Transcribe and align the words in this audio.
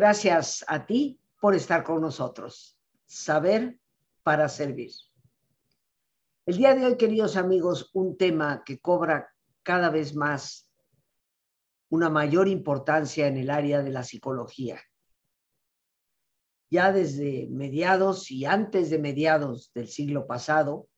Gracias 0.00 0.64
a 0.66 0.86
ti 0.86 1.20
por 1.38 1.54
estar 1.54 1.84
con 1.84 2.00
nosotros. 2.00 2.74
Saber 3.04 3.78
para 4.22 4.48
servir. 4.48 4.92
El 6.46 6.56
día 6.56 6.74
de 6.74 6.86
hoy, 6.86 6.96
queridos 6.96 7.36
amigos, 7.36 7.90
un 7.92 8.16
tema 8.16 8.62
que 8.64 8.80
cobra 8.80 9.30
cada 9.62 9.90
vez 9.90 10.14
más 10.14 10.70
una 11.90 12.08
mayor 12.08 12.48
importancia 12.48 13.26
en 13.26 13.36
el 13.36 13.50
área 13.50 13.82
de 13.82 13.90
la 13.90 14.02
psicología. 14.02 14.80
Ya 16.70 16.92
desde 16.92 17.46
mediados 17.50 18.30
y 18.30 18.46
antes 18.46 18.88
de 18.88 18.98
mediados 18.98 19.70
del 19.74 19.88
siglo 19.88 20.26
pasado, 20.26 20.88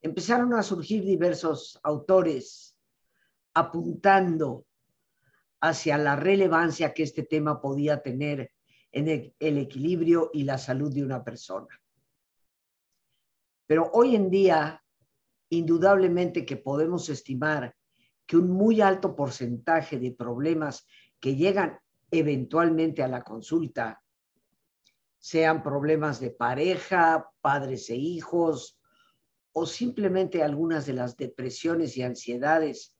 empezaron 0.00 0.54
a 0.54 0.62
surgir 0.62 1.04
diversos 1.04 1.78
autores 1.82 2.78
apuntando 3.52 4.64
hacia 5.64 5.96
la 5.96 6.14
relevancia 6.14 6.92
que 6.92 7.04
este 7.04 7.22
tema 7.22 7.58
podía 7.58 8.02
tener 8.02 8.52
en 8.92 9.08
el, 9.08 9.58
equilibrio 9.58 10.30
y 10.34 10.42
la 10.42 10.58
salud 10.58 10.92
de 10.92 11.02
una 11.02 11.24
persona. 11.24 11.80
Pero 13.66 13.90
hoy 13.94 14.14
en 14.14 14.28
día, 14.28 14.84
indudablemente 15.48 16.44
que 16.44 16.58
podemos 16.58 17.08
estimar 17.08 17.74
que 18.26 18.36
un 18.36 18.50
muy 18.50 18.82
alto 18.82 19.16
porcentaje 19.16 19.98
de 19.98 20.12
problemas 20.12 20.86
que 21.18 21.34
llegan 21.34 21.78
eventualmente 22.10 23.02
a 23.02 23.08
la 23.08 23.22
consulta, 23.22 24.02
sean 25.18 25.62
problemas 25.62 26.20
de 26.20 26.30
pareja, 26.30 27.30
padres 27.40 27.88
e 27.88 27.96
hijos, 27.96 28.78
o 29.52 29.64
simplemente 29.64 30.42
algunas 30.42 30.84
de 30.84 30.92
las 30.92 31.16
depresiones 31.16 31.96
y 31.96 32.02
ansiedades 32.02 32.93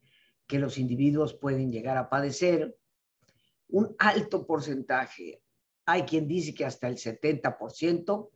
que 0.47 0.59
los 0.59 0.79
individuos 0.79 1.35
pueden 1.35 1.73
llegar 1.73 1.97
a 1.97 2.09
padecer, 2.09 2.77
un 3.69 3.95
alto 3.99 4.47
porcentaje, 4.47 5.43
hay 5.87 6.03
quien 6.03 6.29
dice 6.29 6.55
que 6.55 6.65
hasta 6.65 6.89
el 6.89 6.97
70%, 6.97 8.31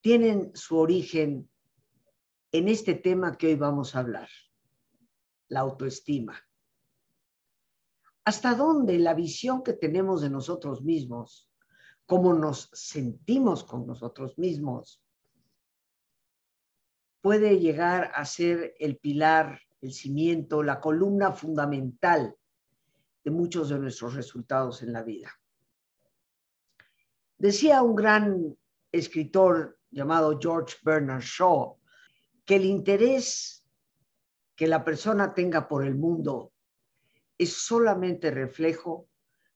tienen 0.00 0.52
su 0.54 0.78
origen 0.78 1.50
en 2.52 2.68
este 2.68 2.94
tema 2.94 3.36
que 3.36 3.48
hoy 3.48 3.56
vamos 3.56 3.94
a 3.94 4.00
hablar, 4.00 4.28
la 5.48 5.60
autoestima. 5.60 6.40
¿Hasta 8.24 8.54
dónde 8.54 8.98
la 8.98 9.14
visión 9.14 9.62
que 9.62 9.72
tenemos 9.72 10.20
de 10.20 10.30
nosotros 10.30 10.82
mismos, 10.82 11.50
cómo 12.06 12.32
nos 12.34 12.70
sentimos 12.72 13.64
con 13.64 13.86
nosotros 13.86 14.38
mismos, 14.38 15.02
puede 17.20 17.58
llegar 17.58 18.10
a 18.14 18.24
ser 18.24 18.74
el 18.78 18.98
pilar 18.98 19.60
el 19.80 19.92
cimiento, 19.92 20.62
la 20.62 20.80
columna 20.80 21.32
fundamental 21.32 22.34
de 23.24 23.30
muchos 23.30 23.68
de 23.68 23.78
nuestros 23.78 24.14
resultados 24.14 24.82
en 24.82 24.92
la 24.92 25.02
vida. 25.02 25.30
Decía 27.36 27.82
un 27.82 27.94
gran 27.94 28.56
escritor 28.90 29.78
llamado 29.90 30.38
George 30.40 30.76
Bernard 30.82 31.22
Shaw 31.22 31.78
que 32.44 32.56
el 32.56 32.64
interés 32.64 33.64
que 34.56 34.66
la 34.66 34.84
persona 34.84 35.34
tenga 35.34 35.68
por 35.68 35.84
el 35.84 35.94
mundo 35.94 36.52
es 37.36 37.52
solamente 37.52 38.30
reflejo 38.30 39.08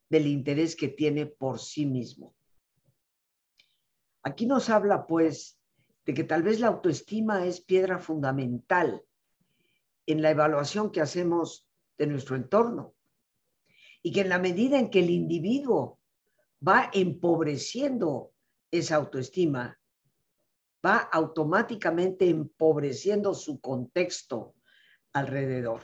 del 0.09 0.27
interés 0.27 0.77
que 0.77 0.89
tiene 0.89 1.27
por 1.27 1.59
sí 1.59 1.87
mismo. 1.87 2.35
Aquí 4.23 4.47
nos 4.47 4.71
habla, 4.71 5.07
pues, 5.07 5.59
de 6.05 6.15
que 6.15 6.23
tal 6.23 6.45
vez 6.45 6.61
la 6.61 6.69
autoestima 6.69 7.45
es 7.45 7.61
piedra 7.61 7.99
fundamental 7.99 9.03
en 10.07 10.23
la 10.23 10.31
evaluación 10.31 10.91
que 10.91 11.01
hacemos 11.01 11.69
de 11.99 12.07
nuestro 12.07 12.37
entorno. 12.37 12.95
Y 14.03 14.13
que 14.13 14.23
en 14.23 14.29
la 14.29 14.39
medida 14.39 14.79
en 14.79 14.91
que 14.91 15.01
el 15.01 15.11
individuo 15.11 16.01
va 16.67 16.91
empobreciendo 16.93 18.33
esa 18.71 18.97
autoestima, 18.97 19.79
va 20.85 20.99
automáticamente 20.99 22.29
empobreciendo 22.29 23.35
su 23.35 23.61
contexto 23.61 24.57
alrededor. 25.13 25.83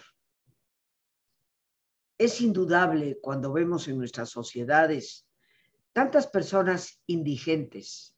Es 2.19 2.41
indudable 2.41 3.19
cuando 3.21 3.53
vemos 3.53 3.87
en 3.87 3.99
nuestras 3.99 4.31
sociedades 4.31 5.29
tantas 5.93 6.27
personas 6.27 7.01
indigentes, 7.07 8.17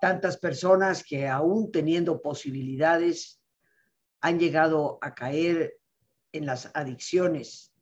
tantas 0.00 0.36
personas 0.36 1.04
que 1.04 1.28
aún 1.28 1.70
teniendo 1.70 2.20
posibilidades 2.20 3.40
han 4.24 4.38
llegado 4.38 4.96
a 5.02 5.14
caer 5.14 5.76
en 6.32 6.46
las 6.46 6.70
adicciones 6.72 7.74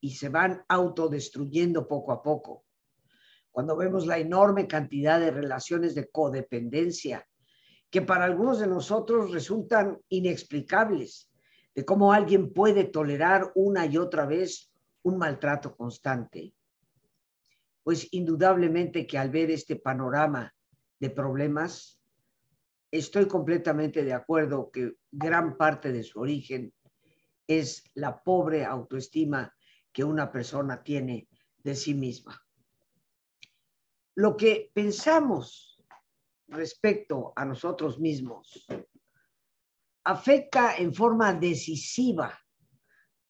y 0.00 0.14
se 0.14 0.30
van 0.30 0.64
autodestruyendo 0.66 1.86
poco 1.86 2.12
a 2.12 2.22
poco. 2.22 2.64
Cuando 3.50 3.76
vemos 3.76 4.06
la 4.06 4.16
enorme 4.16 4.66
cantidad 4.66 5.20
de 5.20 5.30
relaciones 5.30 5.94
de 5.94 6.08
codependencia 6.08 7.28
que 7.90 8.00
para 8.00 8.24
algunos 8.24 8.58
de 8.58 8.68
nosotros 8.68 9.32
resultan 9.32 10.00
inexplicables, 10.08 11.30
de 11.74 11.84
cómo 11.84 12.14
alguien 12.14 12.54
puede 12.54 12.84
tolerar 12.84 13.52
una 13.54 13.84
y 13.84 13.98
otra 13.98 14.24
vez 14.24 14.72
un 15.02 15.18
maltrato 15.18 15.76
constante, 15.76 16.54
pues 17.82 18.08
indudablemente 18.12 19.06
que 19.06 19.18
al 19.18 19.28
ver 19.28 19.50
este 19.50 19.76
panorama 19.76 20.54
de 20.98 21.10
problemas, 21.10 22.01
estoy 22.92 23.26
completamente 23.26 24.04
de 24.04 24.12
acuerdo 24.12 24.70
que 24.70 24.92
gran 25.10 25.56
parte 25.56 25.90
de 25.90 26.02
su 26.02 26.20
origen 26.20 26.72
es 27.46 27.82
la 27.94 28.22
pobre 28.22 28.64
autoestima 28.64 29.52
que 29.90 30.04
una 30.04 30.30
persona 30.30 30.82
tiene 30.82 31.28
de 31.56 31.74
sí 31.74 31.94
misma. 31.94 32.40
Lo 34.14 34.36
que 34.36 34.70
pensamos 34.74 35.82
respecto 36.48 37.32
a 37.34 37.46
nosotros 37.46 37.98
mismos 37.98 38.66
afecta 40.04 40.76
en 40.76 40.92
forma 40.92 41.32
decisiva 41.32 42.38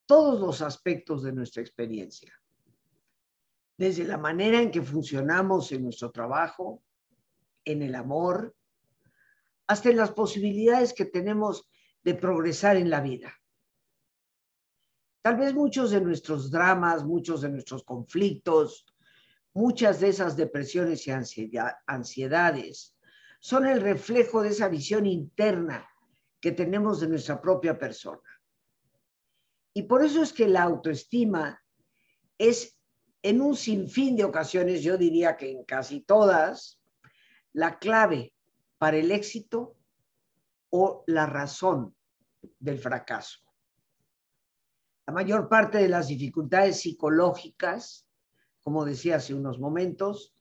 todos 0.06 0.40
los 0.40 0.60
aspectos 0.60 1.22
de 1.22 1.32
nuestra 1.32 1.62
experiencia, 1.62 2.34
desde 3.78 4.04
la 4.04 4.18
manera 4.18 4.60
en 4.60 4.72
que 4.72 4.82
funcionamos 4.82 5.70
en 5.70 5.84
nuestro 5.84 6.10
trabajo, 6.10 6.82
en 7.64 7.82
el 7.82 7.94
amor, 7.94 8.56
hasta 9.72 9.88
en 9.88 9.96
las 9.96 10.12
posibilidades 10.12 10.92
que 10.92 11.06
tenemos 11.06 11.66
de 12.04 12.14
progresar 12.14 12.76
en 12.76 12.90
la 12.90 13.00
vida. 13.00 13.32
Tal 15.22 15.36
vez 15.36 15.54
muchos 15.54 15.92
de 15.92 16.00
nuestros 16.02 16.50
dramas, 16.50 17.04
muchos 17.04 17.40
de 17.40 17.48
nuestros 17.48 17.82
conflictos, 17.82 18.84
muchas 19.54 20.00
de 20.00 20.08
esas 20.08 20.36
depresiones 20.36 21.08
y 21.08 21.12
ansiedades 21.86 22.94
son 23.40 23.66
el 23.66 23.80
reflejo 23.80 24.42
de 24.42 24.50
esa 24.50 24.68
visión 24.68 25.06
interna 25.06 25.88
que 26.38 26.52
tenemos 26.52 27.00
de 27.00 27.08
nuestra 27.08 27.40
propia 27.40 27.78
persona. 27.78 28.28
Y 29.72 29.84
por 29.84 30.04
eso 30.04 30.22
es 30.22 30.34
que 30.34 30.48
la 30.48 30.64
autoestima 30.64 31.62
es 32.36 32.76
en 33.22 33.40
un 33.40 33.56
sinfín 33.56 34.16
de 34.16 34.24
ocasiones, 34.24 34.82
yo 34.82 34.98
diría 34.98 35.36
que 35.36 35.50
en 35.50 35.64
casi 35.64 36.02
todas, 36.02 36.78
la 37.54 37.78
clave 37.78 38.34
para 38.82 38.96
el 38.96 39.12
éxito 39.12 39.76
o 40.70 41.04
la 41.06 41.24
razón 41.24 41.94
del 42.58 42.80
fracaso. 42.80 43.38
La 45.06 45.12
mayor 45.12 45.48
parte 45.48 45.78
de 45.78 45.88
las 45.88 46.08
dificultades 46.08 46.80
psicológicas, 46.80 48.08
como 48.60 48.84
decía 48.84 49.18
hace 49.18 49.34
unos 49.34 49.60
momentos, 49.60 50.34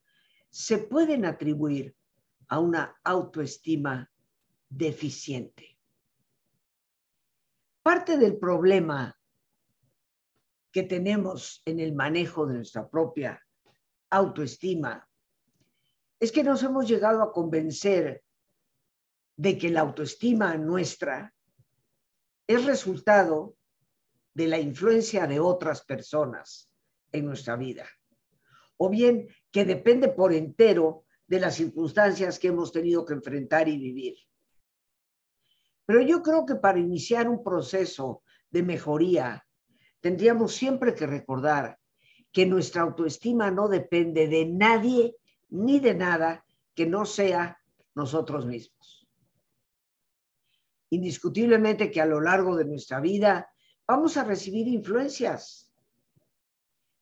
se 0.49 0.79
pueden 0.79 1.23
atribuir 1.25 1.95
a 2.47 2.57
una 2.57 2.99
autoestima 3.03 4.11
deficiente. 4.67 5.77
Parte 7.83 8.17
del 8.17 8.39
problema 8.39 9.15
que 10.71 10.81
tenemos 10.81 11.61
en 11.65 11.79
el 11.79 11.93
manejo 11.93 12.47
de 12.47 12.55
nuestra 12.55 12.89
propia 12.89 13.39
autoestima 14.09 15.07
es 16.19 16.31
que 16.31 16.43
nos 16.43 16.63
hemos 16.63 16.87
llegado 16.87 17.21
a 17.21 17.31
convencer 17.31 18.23
de 19.35 19.57
que 19.57 19.69
la 19.69 19.81
autoestima 19.81 20.55
nuestra 20.57 21.33
es 22.47 22.65
resultado 22.65 23.55
de 24.33 24.47
la 24.47 24.59
influencia 24.59 25.27
de 25.27 25.39
otras 25.39 25.83
personas 25.83 26.69
en 27.11 27.25
nuestra 27.25 27.55
vida, 27.55 27.87
o 28.77 28.89
bien 28.89 29.27
que 29.51 29.65
depende 29.65 30.09
por 30.09 30.33
entero 30.33 31.05
de 31.27 31.39
las 31.39 31.55
circunstancias 31.55 32.39
que 32.39 32.49
hemos 32.49 32.71
tenido 32.71 33.05
que 33.05 33.13
enfrentar 33.13 33.67
y 33.67 33.77
vivir. 33.77 34.15
Pero 35.85 36.01
yo 36.01 36.21
creo 36.21 36.45
que 36.45 36.55
para 36.55 36.79
iniciar 36.79 37.27
un 37.27 37.43
proceso 37.43 38.23
de 38.49 38.63
mejoría, 38.63 39.45
tendríamos 39.99 40.53
siempre 40.53 40.93
que 40.93 41.07
recordar 41.07 41.77
que 42.31 42.45
nuestra 42.45 42.83
autoestima 42.83 43.51
no 43.51 43.67
depende 43.67 44.27
de 44.27 44.45
nadie 44.45 45.15
ni 45.49 45.79
de 45.79 45.93
nada 45.93 46.45
que 46.73 46.85
no 46.85 47.05
sea 47.05 47.59
nosotros 47.93 48.45
mismos. 48.45 49.00
Indiscutiblemente 50.91 51.89
que 51.89 52.01
a 52.01 52.05
lo 52.05 52.19
largo 52.21 52.55
de 52.55 52.65
nuestra 52.65 52.99
vida 52.99 53.49
vamos 53.87 54.17
a 54.17 54.23
recibir 54.23 54.67
influencias, 54.67 55.73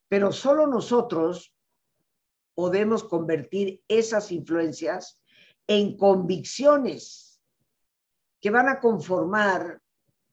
pero 0.08 0.32
solo 0.32 0.68
nosotros 0.68 1.56
podemos 2.54 3.04
convertir 3.04 3.82
esas 3.88 4.32
influencias 4.32 5.22
en 5.68 5.98
convicciones 5.98 7.42
que 8.40 8.50
van 8.52 8.70
a 8.70 8.80
conformar 8.80 9.82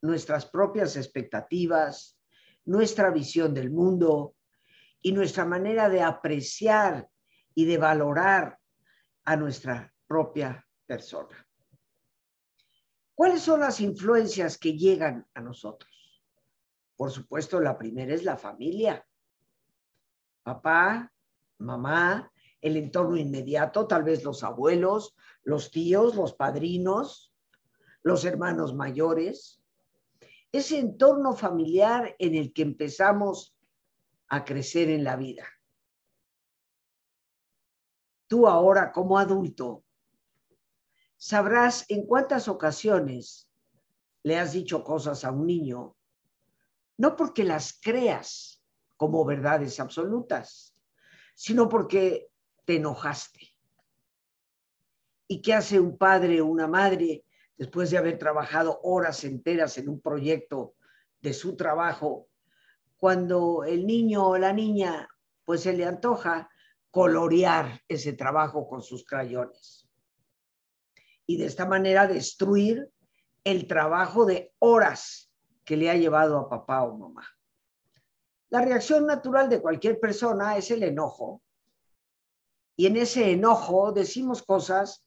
nuestras 0.03 0.47
propias 0.47 0.97
expectativas, 0.97 2.19
nuestra 2.65 3.11
visión 3.11 3.55
del 3.55 3.71
mundo 3.71 4.35
y 5.01 5.13
nuestra 5.13 5.45
manera 5.45 5.89
de 5.89 6.03
apreciar 6.03 7.09
y 7.55 7.65
de 7.65 7.79
valorar 7.79 8.59
a 9.25 9.37
nuestra 9.37 9.95
propia 10.07 10.67
persona. 10.87 11.46
¿Cuáles 13.17 13.41
son 13.41 13.61
las 13.61 13.81
influencias 13.81 14.59
que 14.59 14.77
llegan 14.77 15.27
a 15.33 15.41
nosotros? 15.41 16.23
Por 16.97 17.11
supuesto, 17.11 17.59
la 17.61 17.79
primera 17.79 18.13
es 18.15 18.25
la 18.25 18.37
familia. 18.37 19.07
Papá, 20.43 21.11
mamá, 21.57 22.31
el 22.61 22.77
entorno 22.77 23.17
inmediato, 23.17 23.87
tal 23.87 24.05
vez 24.05 24.23
los 24.23 24.45
abuelos, 24.45 25.17
los 25.45 25.71
tíos, 25.71 26.15
los 26.15 26.35
padrinos, 26.35 27.33
los 28.03 28.27
hermanos 28.27 28.75
mayores. 28.75 29.63
Ese 30.53 30.79
entorno 30.79 31.33
familiar 31.33 32.15
en 32.19 32.35
el 32.35 32.53
que 32.53 32.61
empezamos 32.61 33.57
a 34.29 34.45
crecer 34.45 34.91
en 34.91 35.05
la 35.05 35.17
vida. 35.17 35.47
Tú 38.27 38.47
ahora 38.47 38.93
como 38.93 39.19
adulto 39.19 39.86
sabrás 41.17 41.85
en 41.89 42.07
cuántas 42.07 42.49
ocasiones 42.49 43.51
le 44.23 44.39
has 44.39 44.53
dicho 44.53 44.83
cosas 44.83 45.25
a 45.25 45.31
un 45.31 45.47
niño, 45.47 45.97
no 46.99 47.17
porque 47.17 47.45
las 47.45 47.79
creas 47.81 48.63
como 48.97 49.25
verdades 49.25 49.79
absolutas, 49.81 50.75
sino 51.35 51.69
porque 51.69 52.29
te 52.65 52.77
enojaste. 52.77 53.55
¿Y 55.29 55.43
qué 55.43 55.55
hace 55.55 55.79
un 55.79 55.99
padre 55.99 56.41
o 56.41 56.47
una 56.47 56.67
madre 56.67 57.25
después 57.57 57.91
de 57.91 57.99
haber 57.99 58.19
trabajado 58.19 58.81
horas 58.83 59.25
enteras 59.25 59.79
en 59.79 59.89
un 59.89 60.01
proyecto 60.01 60.75
de 61.21 61.33
su 61.33 61.57
trabajo, 61.57 62.29
cuando 62.97 63.65
el 63.65 63.87
niño 63.87 64.27
o 64.29 64.39
la 64.39 64.53
niña 64.53 65.09
pues 65.45 65.63
se 65.63 65.73
le 65.73 65.85
antoja 65.85 66.51
colorear 66.91 67.81
ese 67.89 68.13
trabajo 68.13 68.67
con 68.69 68.83
sus 68.83 69.05
crayones? 69.05 69.86
Y 71.27 71.39
de 71.39 71.47
esta 71.47 71.67
manera 71.67 72.07
destruir 72.07 72.89
el 73.45 73.67
trabajo 73.67 74.27
de 74.27 74.53
horas 74.59 75.33
que 75.65 75.77
le 75.77 75.91
ha 75.91 75.97
llevado 75.97 76.39
a 76.39 76.49
papá 76.49 76.85
o 76.85 76.97
mamá. 76.97 77.27
La 78.49 78.61
reacción 78.61 79.07
natural 79.07 79.49
de 79.49 79.61
cualquier 79.61 79.99
persona 79.99 80.57
es 80.57 80.71
el 80.71 80.83
enojo. 80.83 81.43
Y 82.77 82.87
en 82.87 82.97
ese 82.97 83.33
enojo 83.33 83.93
decimos 83.93 84.43
cosas 84.43 85.05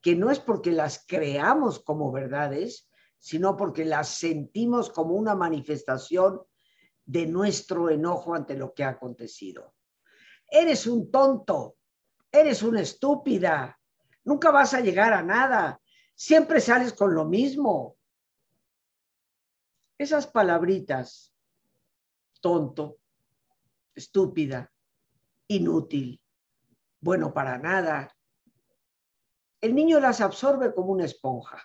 que 0.00 0.14
no 0.14 0.30
es 0.30 0.38
porque 0.38 0.70
las 0.70 1.04
creamos 1.06 1.80
como 1.80 2.12
verdades, 2.12 2.88
sino 3.18 3.56
porque 3.56 3.84
las 3.84 4.08
sentimos 4.08 4.90
como 4.90 5.14
una 5.14 5.34
manifestación 5.34 6.42
de 7.04 7.26
nuestro 7.26 7.90
enojo 7.90 8.34
ante 8.34 8.56
lo 8.56 8.72
que 8.72 8.84
ha 8.84 8.90
acontecido. 8.90 9.74
Eres 10.48 10.86
un 10.86 11.10
tonto, 11.10 11.76
eres 12.30 12.62
una 12.62 12.82
estúpida, 12.82 13.75
nunca 14.26 14.50
vas 14.50 14.74
a 14.74 14.80
llegar 14.80 15.14
a 15.14 15.22
nada, 15.22 15.80
siempre 16.14 16.60
sales 16.60 16.92
con 16.92 17.14
lo 17.14 17.24
mismo. 17.24 17.96
Esas 19.96 20.26
palabritas 20.26 21.32
tonto, 22.40 22.98
estúpida, 23.94 24.70
inútil, 25.48 26.20
bueno 27.00 27.32
para 27.32 27.56
nada. 27.56 28.14
El 29.60 29.74
niño 29.74 30.00
las 30.00 30.20
absorbe 30.20 30.74
como 30.74 30.92
una 30.92 31.06
esponja. 31.06 31.62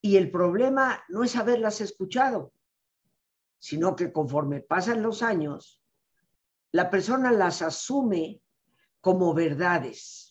Y 0.00 0.16
el 0.16 0.30
problema 0.30 1.02
no 1.08 1.24
es 1.24 1.36
haberlas 1.36 1.80
escuchado, 1.80 2.52
sino 3.58 3.96
que 3.96 4.12
conforme 4.12 4.60
pasan 4.60 5.02
los 5.02 5.22
años, 5.22 5.82
la 6.70 6.88
persona 6.88 7.32
las 7.32 7.62
asume 7.62 8.40
como 9.00 9.34
verdades, 9.34 10.27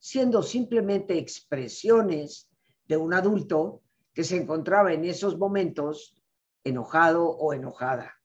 siendo 0.00 0.42
simplemente 0.42 1.16
expresiones 1.18 2.50
de 2.88 2.96
un 2.96 3.14
adulto 3.14 3.82
que 4.12 4.24
se 4.24 4.36
encontraba 4.36 4.92
en 4.92 5.04
esos 5.04 5.38
momentos 5.38 6.20
enojado 6.64 7.28
o 7.28 7.52
enojada. 7.52 8.16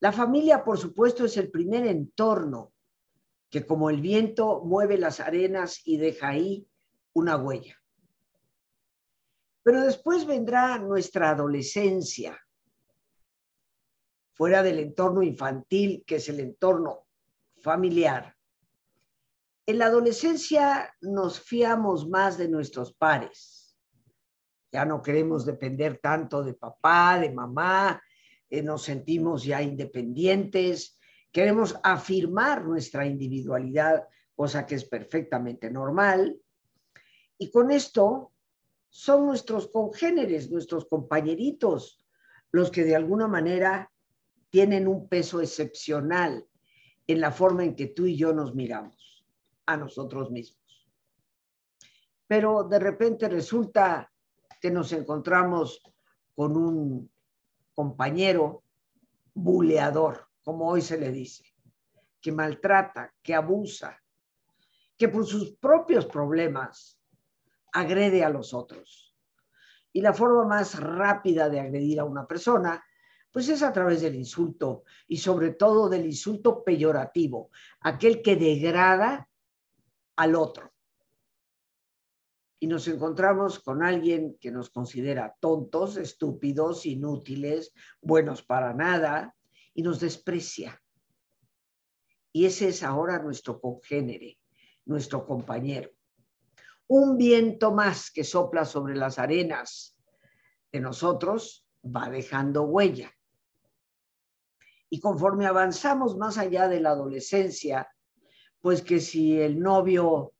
La 0.00 0.10
familia, 0.10 0.64
por 0.64 0.78
supuesto, 0.78 1.26
es 1.26 1.36
el 1.36 1.50
primer 1.50 1.86
entorno 1.86 2.72
que 3.50 3.66
como 3.66 3.90
el 3.90 4.00
viento 4.00 4.62
mueve 4.64 4.96
las 4.96 5.20
arenas 5.20 5.82
y 5.84 5.98
deja 5.98 6.28
ahí 6.28 6.66
una 7.12 7.36
huella. 7.36 7.76
Pero 9.62 9.82
después 9.82 10.24
vendrá 10.24 10.78
nuestra 10.78 11.30
adolescencia, 11.30 12.40
fuera 14.32 14.62
del 14.62 14.78
entorno 14.78 15.22
infantil, 15.22 16.02
que 16.06 16.16
es 16.16 16.28
el 16.30 16.40
entorno 16.40 17.06
familiar. 17.60 18.39
En 19.66 19.78
la 19.78 19.86
adolescencia 19.86 20.94
nos 21.00 21.40
fiamos 21.40 22.08
más 22.08 22.38
de 22.38 22.48
nuestros 22.48 22.92
pares 22.94 23.60
ya 24.72 24.84
no 24.84 25.02
queremos 25.02 25.44
depender 25.44 25.98
tanto 25.98 26.42
de 26.42 26.54
papá, 26.54 27.18
de 27.18 27.30
mamá, 27.30 28.00
eh, 28.48 28.62
nos 28.62 28.82
sentimos 28.82 29.44
ya 29.44 29.62
independientes, 29.62 30.98
queremos 31.32 31.76
afirmar 31.82 32.64
nuestra 32.64 33.06
individualidad, 33.06 34.06
cosa 34.34 34.66
que 34.66 34.76
es 34.76 34.84
perfectamente 34.84 35.70
normal. 35.70 36.40
Y 37.38 37.50
con 37.50 37.70
esto 37.70 38.32
son 38.88 39.26
nuestros 39.26 39.68
congéneres, 39.68 40.50
nuestros 40.50 40.86
compañeritos, 40.86 42.04
los 42.52 42.70
que 42.70 42.84
de 42.84 42.96
alguna 42.96 43.28
manera 43.28 43.90
tienen 44.50 44.88
un 44.88 45.08
peso 45.08 45.40
excepcional 45.40 46.46
en 47.06 47.20
la 47.20 47.30
forma 47.30 47.64
en 47.64 47.74
que 47.74 47.86
tú 47.86 48.06
y 48.06 48.16
yo 48.16 48.32
nos 48.32 48.54
miramos 48.54 49.09
a 49.72 49.76
nosotros 49.76 50.30
mismos. 50.30 50.88
Pero 52.26 52.64
de 52.64 52.78
repente 52.78 53.28
resulta 53.28 54.10
que 54.60 54.70
nos 54.70 54.92
encontramos 54.92 55.82
con 56.34 56.56
un 56.56 57.10
compañero 57.74 58.64
buleador, 59.32 60.28
como 60.42 60.68
hoy 60.68 60.82
se 60.82 60.98
le 60.98 61.10
dice, 61.10 61.44
que 62.20 62.32
maltrata, 62.32 63.14
que 63.22 63.34
abusa, 63.34 63.96
que 64.96 65.08
por 65.08 65.24
sus 65.24 65.52
propios 65.56 66.06
problemas 66.06 67.00
agrede 67.72 68.24
a 68.24 68.28
los 68.28 68.52
otros. 68.52 69.16
Y 69.92 70.02
la 70.02 70.12
forma 70.12 70.44
más 70.44 70.78
rápida 70.78 71.48
de 71.48 71.60
agredir 71.60 72.00
a 72.00 72.04
una 72.04 72.26
persona, 72.26 72.84
pues 73.32 73.48
es 73.48 73.62
a 73.62 73.72
través 73.72 74.02
del 74.02 74.14
insulto 74.14 74.84
y 75.06 75.16
sobre 75.16 75.52
todo 75.52 75.88
del 75.88 76.04
insulto 76.04 76.62
peyorativo, 76.64 77.50
aquel 77.80 78.22
que 78.22 78.36
degrada 78.36 79.29
al 80.20 80.34
otro 80.34 80.70
y 82.62 82.66
nos 82.66 82.86
encontramos 82.88 83.58
con 83.58 83.82
alguien 83.82 84.36
que 84.38 84.50
nos 84.50 84.68
considera 84.68 85.34
tontos, 85.40 85.96
estúpidos, 85.96 86.84
inútiles, 86.84 87.72
buenos 88.02 88.42
para 88.42 88.74
nada, 88.74 89.34
y 89.72 89.82
nos 89.82 89.98
desprecia. 89.98 90.78
Y 92.32 92.44
ese 92.44 92.68
es 92.68 92.82
ahora 92.82 93.18
nuestro 93.18 93.62
congénere, 93.62 94.38
nuestro 94.84 95.26
compañero. 95.26 95.90
Un 96.86 97.16
viento 97.16 97.72
más 97.72 98.10
que 98.10 98.24
sopla 98.24 98.66
sobre 98.66 98.94
las 98.96 99.18
arenas 99.18 99.96
de 100.70 100.80
nosotros 100.80 101.66
va 101.82 102.10
dejando 102.10 102.64
huella. 102.64 103.10
Y 104.90 105.00
conforme 105.00 105.46
avanzamos 105.46 106.18
más 106.18 106.36
allá 106.36 106.68
de 106.68 106.80
la 106.80 106.90
adolescencia, 106.90 107.88
pues 108.60 108.82
que 108.82 109.00
si 109.00 109.40
el 109.40 109.58
novio 109.58 110.32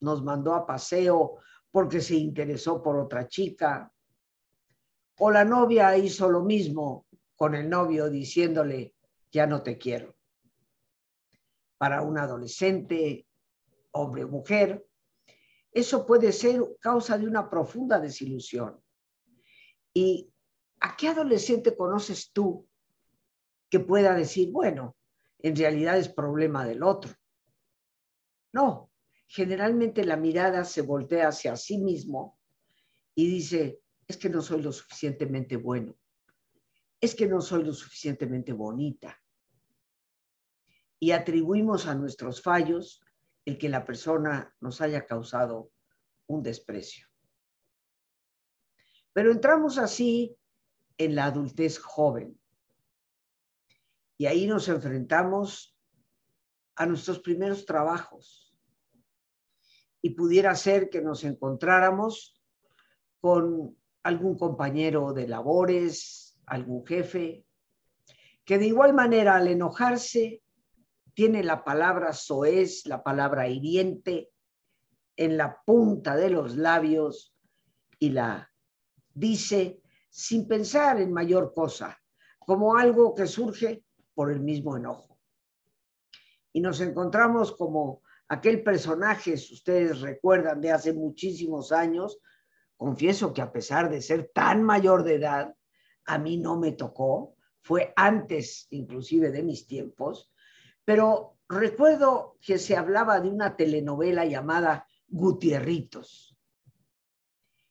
nos 0.00 0.22
mandó 0.22 0.54
a 0.54 0.66
paseo 0.66 1.38
porque 1.70 2.00
se 2.00 2.16
interesó 2.16 2.82
por 2.82 2.96
otra 2.96 3.28
chica. 3.28 3.92
O 5.18 5.30
la 5.30 5.44
novia 5.44 5.96
hizo 5.96 6.28
lo 6.28 6.42
mismo 6.42 7.06
con 7.36 7.54
el 7.54 7.68
novio 7.68 8.10
diciéndole, 8.10 8.94
ya 9.30 9.46
no 9.46 9.62
te 9.62 9.78
quiero. 9.78 10.16
Para 11.78 12.02
un 12.02 12.18
adolescente, 12.18 13.26
hombre 13.92 14.24
o 14.24 14.28
mujer, 14.28 14.86
eso 15.72 16.06
puede 16.06 16.32
ser 16.32 16.62
causa 16.80 17.18
de 17.18 17.26
una 17.26 17.50
profunda 17.50 18.00
desilusión. 18.00 18.80
¿Y 19.92 20.30
a 20.80 20.96
qué 20.96 21.08
adolescente 21.08 21.76
conoces 21.76 22.30
tú 22.32 22.66
que 23.68 23.80
pueda 23.80 24.14
decir, 24.14 24.50
bueno, 24.52 24.96
en 25.46 25.54
realidad 25.54 25.96
es 25.96 26.08
problema 26.08 26.66
del 26.66 26.82
otro? 26.82 27.14
No, 28.52 28.90
generalmente 29.28 30.04
la 30.04 30.16
mirada 30.16 30.64
se 30.64 30.82
voltea 30.82 31.28
hacia 31.28 31.54
sí 31.54 31.78
mismo 31.78 32.40
y 33.14 33.28
dice, 33.28 33.80
es 34.08 34.16
que 34.16 34.28
no 34.28 34.42
soy 34.42 34.62
lo 34.62 34.72
suficientemente 34.72 35.56
bueno, 35.56 35.96
es 37.00 37.14
que 37.14 37.28
no 37.28 37.40
soy 37.40 37.62
lo 37.62 37.72
suficientemente 37.72 38.52
bonita, 38.52 39.16
y 40.98 41.12
atribuimos 41.12 41.86
a 41.86 41.94
nuestros 41.94 42.42
fallos 42.42 43.00
el 43.44 43.56
que 43.56 43.68
la 43.68 43.84
persona 43.84 44.52
nos 44.60 44.80
haya 44.80 45.06
causado 45.06 45.70
un 46.26 46.42
desprecio. 46.42 47.06
Pero 49.12 49.30
entramos 49.30 49.78
así 49.78 50.36
en 50.98 51.14
la 51.14 51.26
adultez 51.26 51.78
joven. 51.78 52.36
Y 54.18 54.26
ahí 54.26 54.46
nos 54.46 54.68
enfrentamos 54.68 55.76
a 56.76 56.86
nuestros 56.86 57.20
primeros 57.20 57.66
trabajos. 57.66 58.54
Y 60.00 60.10
pudiera 60.10 60.54
ser 60.54 60.88
que 60.88 61.02
nos 61.02 61.24
encontráramos 61.24 62.40
con 63.20 63.76
algún 64.02 64.38
compañero 64.38 65.12
de 65.12 65.26
labores, 65.26 66.38
algún 66.46 66.86
jefe, 66.86 67.44
que 68.44 68.58
de 68.58 68.66
igual 68.66 68.94
manera 68.94 69.34
al 69.34 69.48
enojarse 69.48 70.42
tiene 71.14 71.42
la 71.42 71.64
palabra 71.64 72.12
soez, 72.12 72.86
la 72.86 73.02
palabra 73.02 73.48
hiriente, 73.48 74.30
en 75.16 75.36
la 75.36 75.62
punta 75.64 76.14
de 76.14 76.30
los 76.30 76.56
labios 76.56 77.34
y 77.98 78.10
la 78.10 78.52
dice 79.14 79.80
sin 80.10 80.46
pensar 80.46 81.00
en 81.00 81.12
mayor 81.12 81.52
cosa, 81.54 81.98
como 82.38 82.76
algo 82.76 83.14
que 83.14 83.26
surge 83.26 83.85
por 84.16 84.32
el 84.32 84.40
mismo 84.40 84.78
enojo. 84.78 85.20
Y 86.54 86.62
nos 86.62 86.80
encontramos 86.80 87.52
como 87.52 88.02
aquel 88.28 88.62
personaje, 88.62 89.36
si 89.36 89.52
ustedes 89.52 90.00
recuerdan, 90.00 90.62
de 90.62 90.72
hace 90.72 90.94
muchísimos 90.94 91.70
años, 91.70 92.18
confieso 92.78 93.34
que 93.34 93.42
a 93.42 93.52
pesar 93.52 93.90
de 93.90 94.00
ser 94.00 94.30
tan 94.32 94.62
mayor 94.62 95.04
de 95.04 95.16
edad, 95.16 95.54
a 96.06 96.18
mí 96.18 96.38
no 96.38 96.58
me 96.58 96.72
tocó, 96.72 97.36
fue 97.60 97.92
antes 97.94 98.68
inclusive 98.70 99.30
de 99.30 99.42
mis 99.42 99.66
tiempos, 99.66 100.32
pero 100.86 101.36
recuerdo 101.46 102.38
que 102.40 102.56
se 102.56 102.74
hablaba 102.74 103.20
de 103.20 103.28
una 103.28 103.54
telenovela 103.54 104.24
llamada 104.24 104.88
Gutierritos 105.08 106.38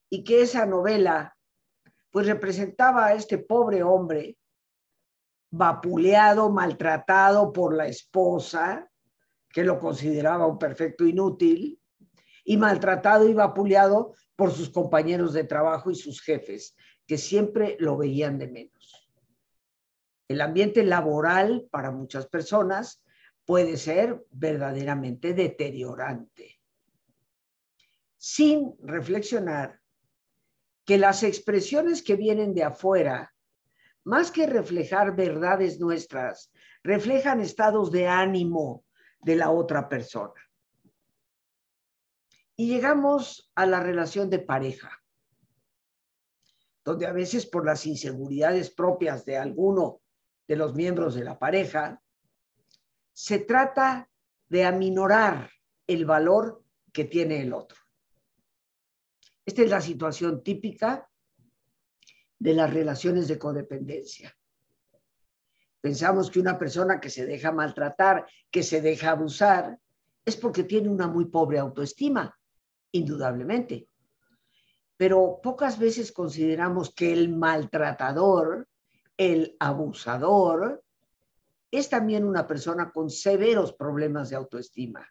y 0.09 0.23
que 0.23 0.43
esa 0.43 0.67
novela 0.67 1.35
pues 2.11 2.27
representaba 2.27 3.07
a 3.07 3.13
este 3.15 3.39
pobre 3.39 3.81
hombre 3.81 4.37
vapuleado, 5.57 6.49
maltratado 6.49 7.53
por 7.53 7.75
la 7.75 7.87
esposa, 7.87 8.89
que 9.49 9.63
lo 9.63 9.79
consideraba 9.79 10.45
un 10.45 10.59
perfecto 10.59 11.05
inútil, 11.05 11.79
y 12.43 12.57
maltratado 12.57 13.27
y 13.27 13.33
vapuleado 13.33 14.13
por 14.35 14.51
sus 14.51 14.69
compañeros 14.69 15.33
de 15.33 15.45
trabajo 15.45 15.89
y 15.89 15.95
sus 15.95 16.21
jefes, 16.21 16.75
que 17.07 17.17
siempre 17.17 17.77
lo 17.79 17.97
veían 17.97 18.37
de 18.37 18.47
menos. 18.47 19.09
El 20.27 20.41
ambiente 20.41 20.83
laboral 20.83 21.67
para 21.71 21.91
muchas 21.91 22.27
personas 22.27 23.03
puede 23.45 23.77
ser 23.77 24.25
verdaderamente 24.31 25.33
deteriorante, 25.33 26.59
sin 28.17 28.75
reflexionar 28.79 29.79
que 30.83 30.97
las 30.97 31.23
expresiones 31.23 32.03
que 32.03 32.15
vienen 32.15 32.53
de 32.53 32.63
afuera, 32.63 33.34
más 34.05 34.31
que 34.31 34.45
reflejar 34.45 35.15
verdades 35.15 35.79
nuestras, 35.79 36.51
reflejan 36.83 37.41
estados 37.41 37.91
de 37.91 38.07
ánimo 38.07 38.85
de 39.21 39.35
la 39.35 39.49
otra 39.49 39.89
persona. 39.89 40.33
Y 42.55 42.67
llegamos 42.67 43.51
a 43.55 43.65
la 43.65 43.81
relación 43.81 44.29
de 44.29 44.39
pareja, 44.39 44.91
donde 46.83 47.07
a 47.07 47.11
veces 47.11 47.47
por 47.47 47.65
las 47.65 47.85
inseguridades 47.87 48.69
propias 48.69 49.25
de 49.25 49.37
alguno 49.37 50.01
de 50.47 50.55
los 50.55 50.75
miembros 50.75 51.15
de 51.15 51.23
la 51.23 51.39
pareja, 51.39 51.99
se 53.11 53.39
trata 53.39 54.07
de 54.47 54.65
aminorar 54.65 55.49
el 55.87 56.05
valor 56.05 56.63
que 56.93 57.05
tiene 57.05 57.41
el 57.41 57.53
otro. 57.53 57.79
Esta 59.43 59.63
es 59.63 59.69
la 59.69 59.81
situación 59.81 60.43
típica 60.43 61.09
de 62.39 62.53
las 62.53 62.73
relaciones 62.73 63.27
de 63.27 63.39
codependencia. 63.39 64.35
Pensamos 65.81 66.31
que 66.31 66.39
una 66.39 66.57
persona 66.57 66.99
que 66.99 67.09
se 67.09 67.25
deja 67.25 67.51
maltratar, 67.51 68.25
que 68.49 68.63
se 68.63 68.81
deja 68.81 69.11
abusar, 69.11 69.77
es 70.25 70.35
porque 70.35 70.63
tiene 70.63 70.89
una 70.89 71.07
muy 71.07 71.25
pobre 71.25 71.59
autoestima, 71.59 72.35
indudablemente. 72.91 73.87
Pero 74.97 75.39
pocas 75.43 75.77
veces 75.77 76.11
consideramos 76.11 76.93
que 76.93 77.13
el 77.13 77.29
maltratador, 77.29 78.67
el 79.15 79.55
abusador, 79.59 80.83
es 81.69 81.89
también 81.89 82.23
una 82.23 82.47
persona 82.47 82.91
con 82.91 83.09
severos 83.09 83.73
problemas 83.73 84.29
de 84.29 84.37
autoestima. 84.37 85.07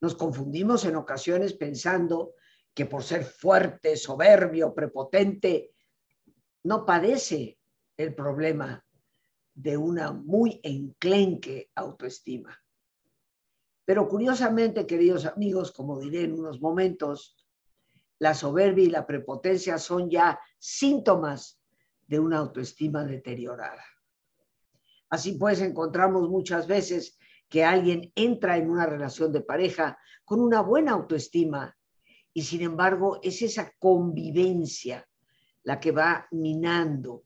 Nos 0.00 0.14
confundimos 0.14 0.84
en 0.84 0.96
ocasiones 0.96 1.54
pensando 1.54 2.34
que 2.74 2.86
por 2.86 3.02
ser 3.02 3.24
fuerte, 3.24 3.96
soberbio, 3.96 4.74
prepotente, 4.74 5.73
no 6.64 6.84
padece 6.84 7.58
el 7.96 8.14
problema 8.14 8.84
de 9.54 9.76
una 9.76 10.12
muy 10.12 10.60
enclenque 10.62 11.70
autoestima. 11.74 12.58
Pero 13.84 14.08
curiosamente, 14.08 14.86
queridos 14.86 15.26
amigos, 15.26 15.72
como 15.72 16.00
diré 16.00 16.24
en 16.24 16.32
unos 16.32 16.60
momentos, 16.60 17.36
la 18.18 18.34
soberbia 18.34 18.84
y 18.84 18.90
la 18.90 19.06
prepotencia 19.06 19.78
son 19.78 20.10
ya 20.10 20.40
síntomas 20.58 21.60
de 22.06 22.18
una 22.18 22.38
autoestima 22.38 23.04
deteriorada. 23.04 23.84
Así 25.10 25.32
pues, 25.32 25.60
encontramos 25.60 26.28
muchas 26.30 26.66
veces 26.66 27.18
que 27.48 27.62
alguien 27.62 28.10
entra 28.14 28.56
en 28.56 28.70
una 28.70 28.86
relación 28.86 29.32
de 29.32 29.42
pareja 29.42 29.98
con 30.24 30.40
una 30.40 30.62
buena 30.62 30.92
autoestima 30.92 31.76
y 32.32 32.42
sin 32.42 32.62
embargo 32.62 33.20
es 33.22 33.42
esa 33.42 33.70
convivencia 33.78 35.06
la 35.64 35.80
que 35.80 35.92
va 35.92 36.26
minando 36.30 37.24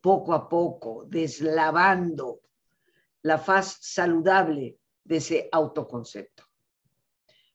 poco 0.00 0.34
a 0.34 0.48
poco, 0.48 1.04
deslavando 1.08 2.40
la 3.22 3.38
faz 3.38 3.78
saludable 3.80 4.78
de 5.02 5.16
ese 5.16 5.48
autoconcepto. 5.50 6.44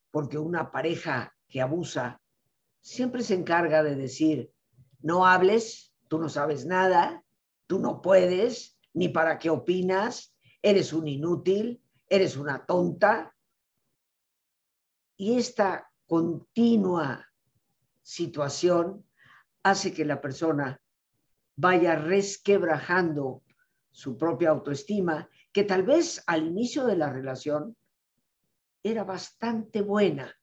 Porque 0.09 0.38
una 0.38 0.71
pareja 0.71 1.33
que 1.47 1.61
abusa 1.61 2.21
siempre 2.81 3.23
se 3.23 3.35
encarga 3.35 3.83
de 3.83 3.95
decir, 3.95 4.51
no 5.01 5.25
hables, 5.25 5.93
tú 6.07 6.17
no 6.19 6.27
sabes 6.27 6.65
nada, 6.65 7.23
tú 7.67 7.79
no 7.79 8.01
puedes, 8.01 8.77
ni 8.93 9.09
para 9.09 9.39
qué 9.39 9.50
opinas, 9.50 10.35
eres 10.61 10.91
un 10.93 11.07
inútil, 11.07 11.81
eres 12.09 12.35
una 12.35 12.65
tonta. 12.65 13.33
Y 15.15 15.38
esta 15.38 15.89
continua 16.05 17.25
situación 18.01 19.05
hace 19.63 19.94
que 19.94 20.06
la 20.06 20.22
persona 20.22 20.82
vaya 21.56 21.96
resquebrajando 21.96 23.44
su 23.91 24.18
propia 24.18 24.50
autoestima, 24.50 25.30
que 25.51 25.63
tal 25.63 25.84
vez 25.84 26.24
al 26.27 26.48
inicio 26.48 26.86
de 26.86 26.96
la 26.96 27.12
relación 27.12 27.75
era 28.84 29.03
bastante 29.03 29.82
buena. 29.82 30.34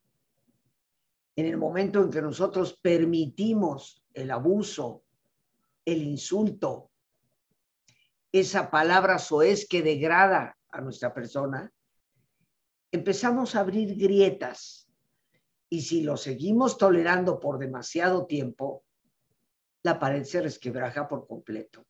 En 1.34 1.46
el 1.46 1.56
momento 1.56 2.02
en 2.02 2.10
que 2.10 2.22
nosotros 2.22 2.78
permitimos 2.80 4.04
el 4.12 4.30
abuso, 4.30 5.04
el 5.84 6.02
insulto, 6.02 6.90
esa 8.30 8.70
palabra 8.70 9.18
soez 9.18 9.66
que 9.66 9.82
degrada 9.82 10.56
a 10.70 10.80
nuestra 10.80 11.14
persona, 11.14 11.72
empezamos 12.92 13.54
a 13.54 13.60
abrir 13.60 13.96
grietas. 13.96 14.90
Y 15.70 15.82
si 15.82 16.02
lo 16.02 16.16
seguimos 16.16 16.76
tolerando 16.76 17.40
por 17.40 17.58
demasiado 17.58 18.26
tiempo, 18.26 18.84
la 19.82 19.98
pared 19.98 20.24
se 20.24 20.40
resquebraja 20.40 21.08
por 21.08 21.26
completo. 21.26 21.86